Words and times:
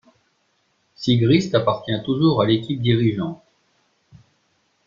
Sigrist 0.95 1.53
appartient 1.53 2.01
toujours 2.03 2.41
à 2.41 2.47
l’équipe 2.47 2.81
dirigeante. 2.81 3.39